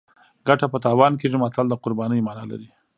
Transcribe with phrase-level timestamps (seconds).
[0.47, 2.67] ګټه په تاوان کیږي متل د قربانۍ مانا لري